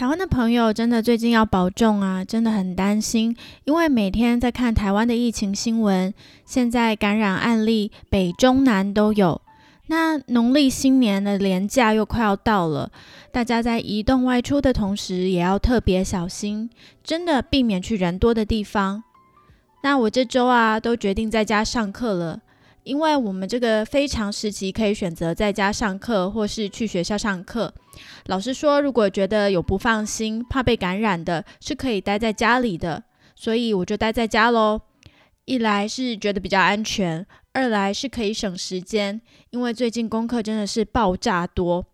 [0.00, 6.14] 台湾的朋友真的最近要保重啊，真的很担心，因为每天在看台湾的疫情新闻，
[6.46, 9.42] 现在感染案例北中南都有。
[9.88, 12.90] 那农历新年的年假又快要到了，
[13.30, 16.70] 大家在移动外出的同时，也要特别小心，
[17.04, 19.04] 真的避免去人多的地方。
[19.82, 22.40] 那我这周啊，都决定在家上课了。
[22.82, 27.72] 因为我们这个非常时期可以选择在家上课，或是去学校上课。
[28.26, 33.04] 老师说，如果觉得有不放心、怕被感染的，是可以待在家里的。
[33.36, 34.80] 所以我就待在家喽。
[35.44, 39.20] 一来是觉得比较安全，二来是可以省时间。
[39.50, 41.84] 因为最近功课真的是爆炸多，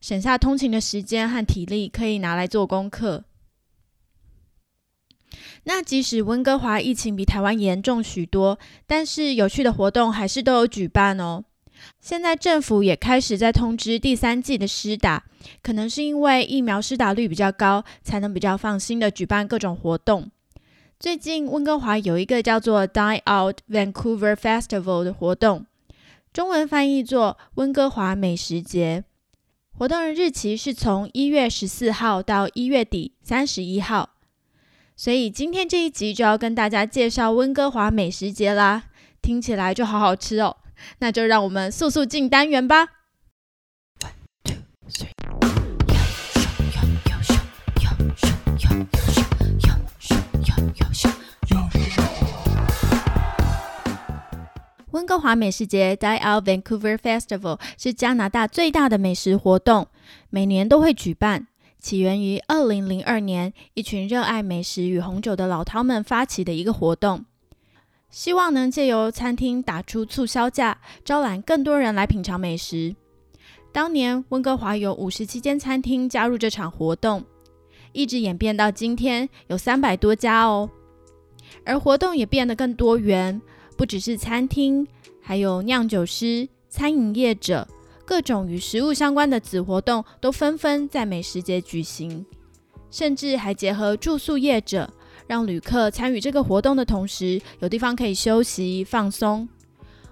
[0.00, 3.24] 省下通勤的时间和体力，可以拿来做功课。
[5.64, 11.44] 那即使温哥华疫情比台湾严重许多，但是有趣的活动还是都有举办哦。
[12.00, 15.24] 现在政府也开始在通知第三季的施打，
[15.62, 20.30] 可能是因为疫苗施打率比较高，才能比较放心的举办各种活动。
[20.98, 25.66] 最近温哥华有一个叫做 Die Out Vancouver Festival 的活动，
[26.32, 29.04] 中文翻译作温哥华美食节。
[29.76, 34.13] 活动的日期是从一月十四号到一月底三十一号。
[34.96, 38.84] 所以今天这一集就要跟大家介绍温哥华美食节啦，
[39.20, 40.56] 听起来就好好吃哦。
[40.98, 42.88] 那就让我们速速进单元吧。
[54.92, 59.88] 温哥华美食节 （Die Out Vancouver Festival） 是加拿大最大的美食活动，
[60.30, 61.48] 每年都会举办。
[61.84, 67.26] 起源于二零零二年，一群热爱美食与红酒的老饕们发起的一个活动，
[68.08, 72.96] 希望能借由餐厅打出促销价，招揽更多人来品尝美食。
[73.70, 77.22] 当年温哥华有五十七间餐厅加入这场活动，
[77.92, 80.70] 一直演变到今天有三百多家哦。
[81.66, 83.42] 而活动也变得更多元，
[83.76, 84.88] 不只是餐厅，
[85.20, 87.68] 还有酿酒师、餐饮业者。
[88.04, 92.24] 各种与食物相关的子活动都纷纷在美食节举行，
[92.90, 94.92] 甚至还结合住宿业者，
[95.26, 99.48] 让旅客参与这个活动的同时，有地方可以休息放松。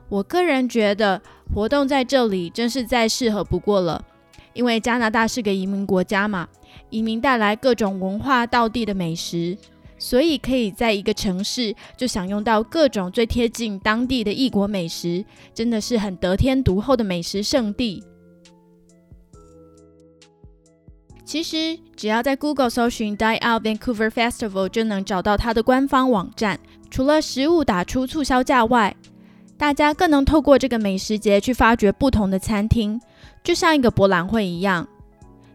[0.08, 1.20] 我个人觉得
[1.54, 4.04] 活动在这里真是再适合不过了，
[4.52, 6.48] 因为加拿大是个移民国家嘛，
[6.90, 9.56] 移民带来各种文化道地的美食。
[10.02, 15.24] 所以可以在一个城市就享用到各种最贴近当地的异国美食，
[15.54, 18.02] 真的是很得天独厚的美食圣地。
[21.24, 26.58] 其实只要在 Google 搜寻 Die Out Vancouver Festival，就能找到它的官方网站。
[26.90, 28.96] 除了食物打出促销价外，
[29.56, 33.00] 大家更能透过这个美食节去发掘不同的餐厅，
[33.44, 34.88] 就像一个博览会一样。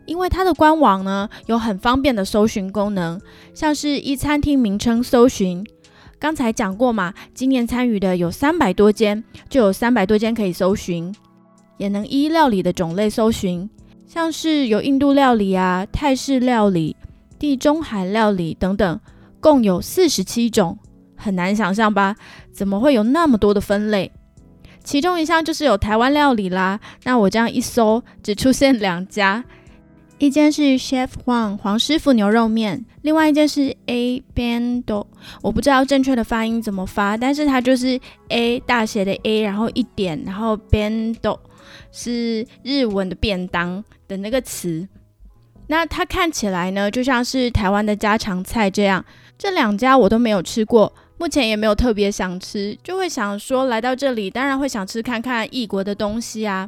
[0.08, 3.22] 因为它的官网呢有很方便的搜寻功能，
[3.54, 5.64] 像是依餐厅名称搜寻。
[6.18, 11.14] 刚才讲过嘛，今年参与的有三百多间，就有三百多间可以搜寻。
[11.78, 13.70] 也能依料理的种类搜寻，
[14.08, 16.96] 像是有印度料理啊、泰式料理、
[17.38, 19.00] 地中海料理等等，
[19.40, 20.80] 共有四十七种，
[21.16, 22.16] 很难想象吧？
[22.52, 24.12] 怎么会有那么多的分类？
[24.84, 26.80] 其中一项就是有台湾料理啦。
[27.04, 29.44] 那我这样一搜，只出现两家。
[30.20, 35.06] 一间是 Chef Huang 黄师傅牛肉面，另外一间是 A Bando，
[35.44, 38.00] 我不知道正确的发音怎么发，但是它就是
[38.30, 41.38] A 大写的 A，然后一点，然后 Bando
[41.92, 44.88] 是日文的便当的那个词。
[45.68, 49.06] 那它看起来呢，就像是台湾的家常菜这样。
[49.38, 56.68] 这两家我都没有吃过，目前也没有特别想吃，就会想说来到这里，当然会想吃看看异国的东西啊。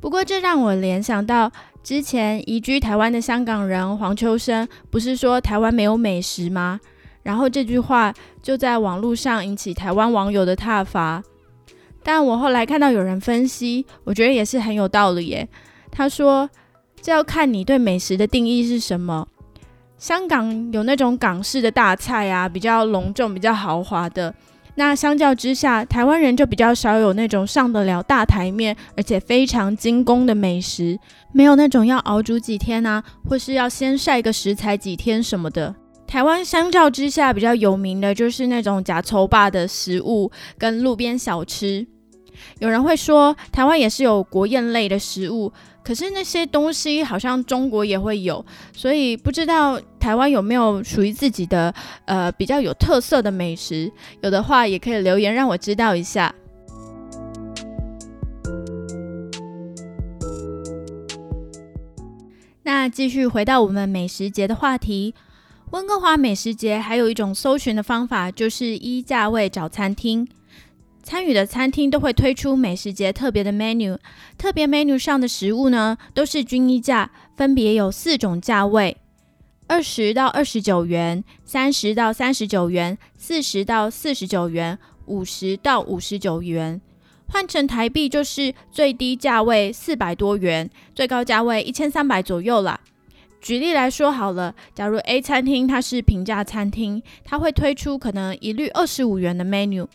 [0.00, 1.50] 不过这让我联想到。
[1.80, 6.78] 之前移居台湾的香港人黄秋生不是说台湾没有美食吗？
[7.22, 8.12] 然后这句话
[8.42, 11.22] 就在网络上引起台湾网友的挞伐。
[12.02, 15.48] 但我后来看到有人分析，我觉得也是很有道理耶。
[15.90, 16.50] 他说
[17.00, 19.26] 这要看你对美食的定义是什么。
[19.96, 24.34] 香港有那种港式的大菜啊，比较隆重、比较豪华的，
[24.78, 30.96] 那相较之下，台湾人就比较少有那种上得了大台面，而且非常精工的美食，
[31.32, 35.74] 没有那种要熬煮几天啊，或是要先晒个食材几天什么的。
[36.06, 41.84] 台湾相较之下比较有名的就是那种假丑霸的食物跟路边小吃。
[42.58, 45.52] 有人会说，台湾也是有国宴类的食物。
[45.82, 48.44] 可是那些东西好像中国也会有，
[48.74, 51.74] 所以不知道台湾有没有属于自己的
[52.04, 53.90] 呃比较有特色的美食？
[54.20, 56.34] 有的话也可以留言让我知道一下。
[62.64, 65.14] 那继续回到我们美食节的话题，
[65.70, 70.28] 温哥华美食节还有一种搜寻的方法，就是依价位找餐厅。
[71.08, 73.96] 参与的餐厅都会推出美食节特别的 menu，
[74.36, 78.94] 特别 menu 上的食物呢都是均一价，分别有四种价位：
[79.68, 86.78] 二十到二十九元、三十到三十九元、四十到四十九元、五十到五十九元。
[87.28, 92.78] 换成台币就是最低价位四百多元，最高价位一千三百左右啦。
[93.40, 99.86] 举例来说好了，假如 A 餐厅它是平价餐厅，它会推出可能一律二十五元的 menu。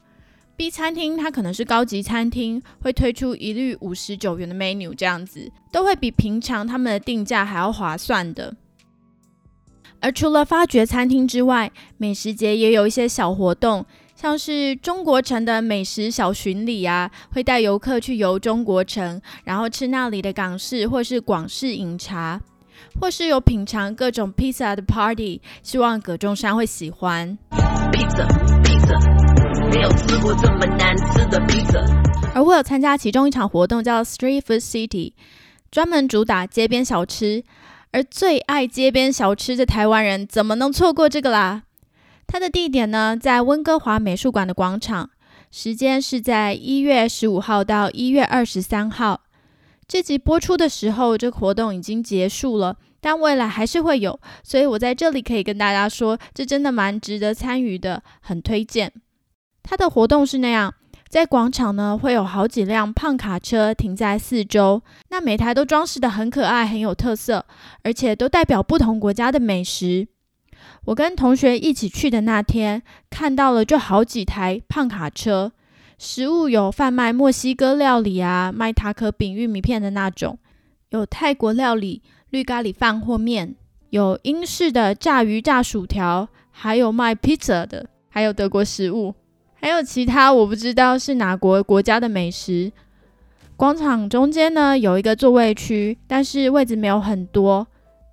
[0.70, 8.56] 餐厅它可能是高级餐厅，会推出一律五十九元的 menu，这样子都会比平常他们的定价还要划算的。
[10.00, 22.42] 而除了发掘餐厅之外，美食节也有一些小活动，像是中国城的美食小巡礼啊，会带游客去游中国城，然后吃那里的港式或是广式饮茶，
[23.00, 27.38] 或是有品尝各种披萨的 party，希望葛中山会喜欢。
[29.74, 31.80] 没有吃过这么难吃的披萨。
[32.36, 35.14] 而我有参加其中一场活动，叫 Street Food City，
[35.72, 37.44] 专门主打街边小吃。
[37.92, 41.64] 而最爱街边小吃的台湾人，怎么能错过这个啦？
[42.28, 45.10] 它的地点呢，在温哥华美术馆的广场，
[45.52, 49.22] 时间是在一月十五号到一月二十三号。
[49.88, 58.92] 这集播出的时候，这个活动已经结束了，但未来还是会有，所以我在这里可以跟大家说，这真的蛮值得参与的，很推荐。
[59.64, 60.74] 它的活动是那样，
[61.08, 67.46] 在广场呢会有好几辆胖卡车停在四周，那每台都装饰的很可爱，很有特色，
[67.84, 70.08] 而且都代表不同国家的美食。
[70.86, 75.54] 我跟同学一起去的那天，看到了就好几台胖卡车，
[75.98, 80.38] 食物有贩卖墨西哥料理啊，卖塔可饼、玉米片的那种，
[80.90, 83.56] 有泰国料理绿咖喱饭或面，
[83.92, 89.16] 有英式的炸鱼炸薯条，还有卖披萨的，还有德国食物。
[89.64, 92.70] 还有其他我不知道是哪国国家的美食。
[93.56, 97.66] 广场中间呢有一个座位区，但是位置没有很多。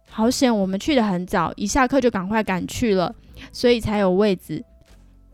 [0.09, 3.13] 好险我们去的很早，一下课就赶快赶去了，
[3.51, 4.63] 所以才有位子。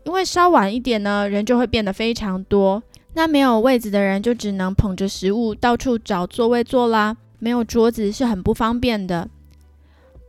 [0.05, 2.81] 因为稍晚一点呢，人就会变得非常多。
[3.13, 7.15] 那没有位子的人就只能捧着食物到处找座位坐啦。
[7.37, 9.29] 没有桌子是很不方便的。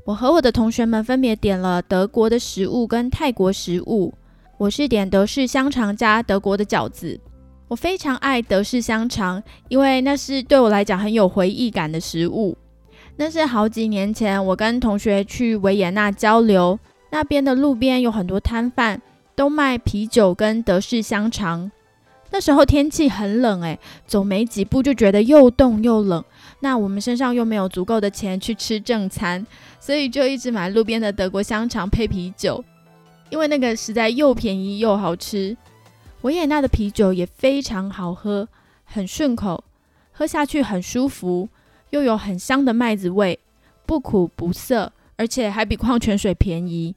[0.05, 4.13] 我和我的同学们分别点了德国的食物跟泰国食物。
[4.59, 7.19] 我是点德式香肠加德国的饺子，
[7.69, 12.59] 我非常爱德式香肠，因为那是对我来讲很有回忆感的食物。
[13.15, 16.77] 那是好几年前，我跟同学去维也纳交流，
[17.13, 19.01] 那边的路边有很多摊贩，
[19.37, 21.71] 都卖啤酒跟德式香肠。
[22.33, 26.23] 那时候天气很冷，诶，走没几步就觉得又冻又冷。
[26.59, 29.47] 那我们身上又没有足够的钱去吃正餐，
[29.79, 32.63] 所以就一直买路边的德国香肠配啤酒。
[33.31, 35.57] 因为那个实在又便宜又好吃，
[36.23, 38.49] 维也纳的啤酒也非常好喝，
[38.85, 39.63] 很顺口，
[40.13, 41.49] 喝下去很舒服，
[41.91, 43.39] 又有很香的麦子味，
[43.87, 46.95] 不苦不涩，而且还比矿泉水便宜。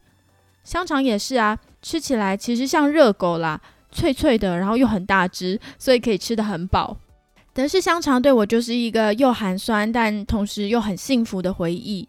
[0.64, 3.60] 香肠也是啊，吃起来其实像热狗啦，
[3.92, 6.98] 脆脆的，然后又很大只，所以可以吃得很饱。
[7.54, 12.08] 德式香肠对我就是一个又寒酸，但同时又很幸福的回忆。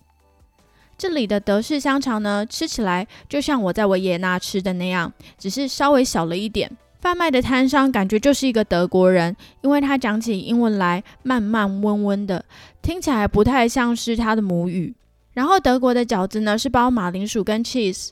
[1.02, 6.70] 这里的德式香肠呢，吃起来就像我在维也纳吃的那样，只是稍微小了一点。
[7.00, 12.44] 贩卖的摊商感觉就是一个德国人，因为他讲起英文来慢慢温温的，
[12.82, 14.94] 听起来不太像是他的母语。
[15.32, 18.10] 然后德国的饺子呢是包马铃薯跟 cheese，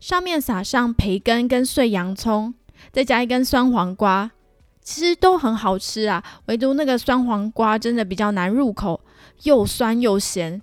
[0.00, 2.52] 上面撒上培根跟碎洋葱，
[2.90, 4.32] 再加一根酸黄瓜，
[4.82, 6.20] 其实都很好吃啊。
[6.46, 9.00] 唯独那个酸黄瓜真的比较难入口，
[9.44, 10.60] 又酸又咸。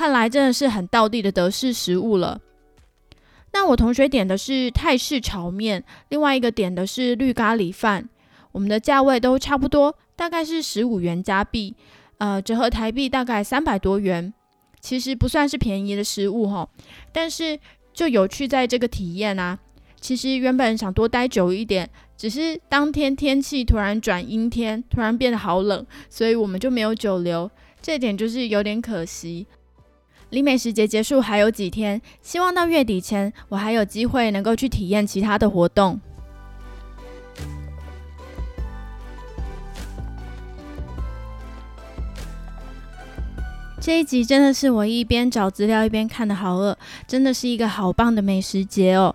[0.00, 2.40] 看来真的是很道地的德式食物了。
[3.52, 8.08] 那我同学点的是泰式炒面，另外一个点的是绿咖喱饭。
[8.52, 11.74] 我们的价位都差不多，大概是十五元加币，
[12.16, 14.32] 呃，折合台币大概三百多元。
[14.80, 16.66] 其实不算是便宜的食物哈，
[17.12, 17.60] 但是
[17.92, 19.58] 就有趣在这个体验啊。
[20.00, 27.50] 其实原本想多待久一点，只是当天天气突然转阴天，突然变得好冷，所以我们就没有久留，
[27.82, 29.46] 这点就是有点可惜。
[30.30, 36.00] 离美食节结束还有几天，希望到月底前我还有机会能够去体验其他的活动。
[43.80, 46.76] 这一集真的是我一边找资料一边看的好饿，
[47.08, 49.14] 真的是一个好棒的美食节哦。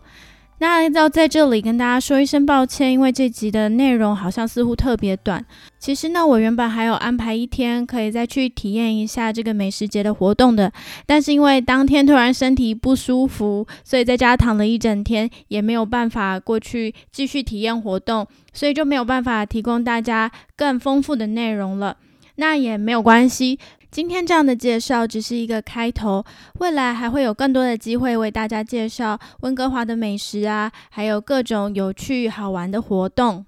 [0.57, 5.45] 那要在这里跟大家说一声抱歉，因为这集的内容好像似乎特别短。
[5.85, 10.73] 其实呢，我原本还有安排一天可以再去体验一下这个美食节的活动的，
[11.05, 21.97] 但是因为当天突然身体不舒服，所以在家躺了一整天，也没有办法过去继续体验活动，所以就没有办法提供大家更丰富的内容了。
[22.37, 23.59] 那也没有关系。
[23.91, 26.25] 今天这样的介绍只是一个开头，
[26.61, 33.45] 未来还会有更多的机会为大家介绍温哥华的美食啊，还有各种有趣好玩的活动。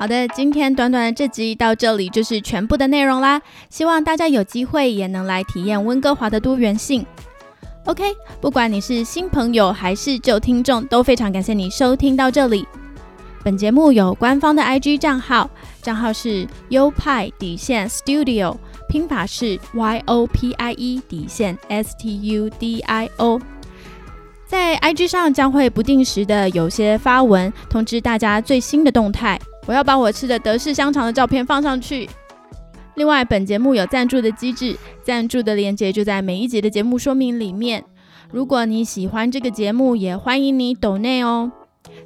[0.00, 3.38] 好的，今天短短的这集到这里就是全部的内容啦，
[3.68, 7.04] 希望大家有机会也能来体验温哥华的多元性。
[7.84, 8.02] OK，
[8.40, 12.66] 不管你是新朋友还是旧听众，都非常感谢你收听到这里。
[13.44, 15.50] 本节目有官方的 IG 账号，
[15.82, 18.56] 账号是优派底线 Studio，
[18.88, 23.38] 拼法是 Y O P I E 底线 S T U D I O。
[24.46, 29.38] 在 IG 上将会不定时的有些发文，通知大家最新的动态。
[29.66, 32.08] 我要把我吃的德式香肠的照片放上去。
[32.96, 37.84] 另外，本节目有赞助的机制，赞助的链接就在每一集的节目说明里面。
[38.30, 41.50] 如果你喜欢这个节目，也欢迎你抖内哦。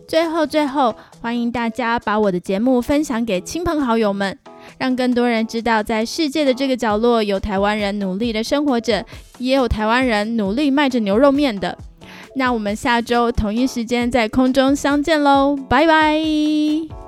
[0.06, 4.38] 最后，最后，欢迎大家把我的节目分享给亲朋好友们，
[4.78, 9.04] 让更多人知道，在世界的这个角落，有台湾人努力的生活着，
[9.38, 11.76] 也有台湾人努力卖着牛肉面的。
[12.36, 17.03] 那我们下周同一时间在空中相见喽，拜拜。